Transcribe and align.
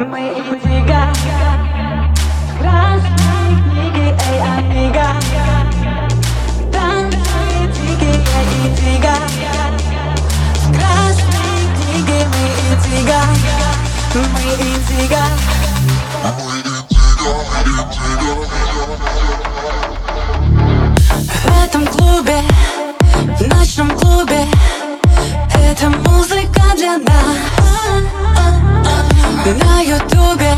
Мы 0.00 0.18
индиго 0.18 1.12
Красные 2.58 3.52
книги, 3.68 4.06
эй, 4.30 4.40
амиго. 4.40 5.08
Танцы 6.72 7.42
дикие, 7.74 8.16
Красные 10.72 11.60
книги, 11.76 12.18
мы 12.30 12.42
индиго 12.70 13.20
Мы 14.14 14.20
индиго 14.54 15.22
Мы 16.24 16.44
индиго, 16.56 17.32
индиго 17.66 18.44
В 21.28 21.46
этом 21.62 21.84
клубе, 21.88 22.38
в 23.38 23.40
ночном 23.48 23.90
клубе 23.98 24.42
Это 25.54 25.90
музыка 25.90 26.62
для 26.74 26.96
нас. 26.96 27.60
Выбираю 29.44 29.98
тебя 30.06 30.54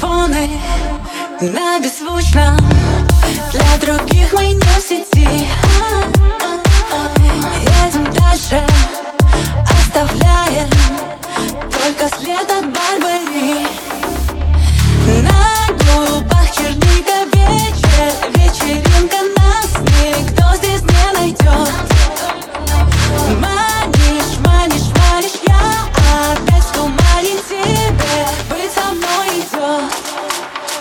телефоны 0.00 0.48
на 1.42 1.78
беззвучном 1.78 2.56
Для 3.52 3.78
других 3.80 4.32
мы 4.32 4.46
не 4.48 4.60
в 4.60 4.80
сети 4.80 5.46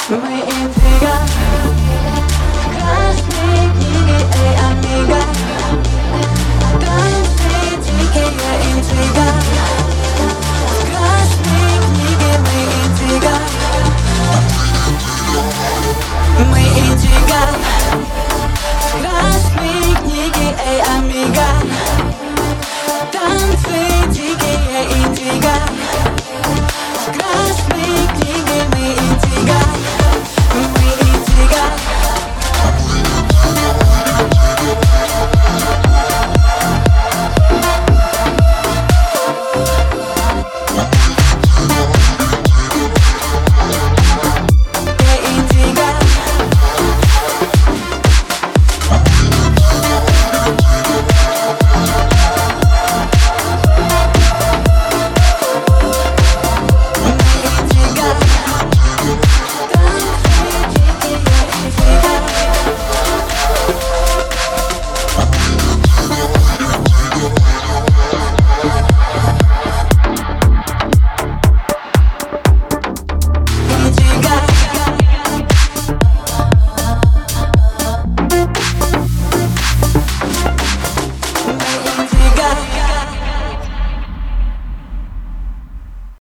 Somebody 0.10 0.49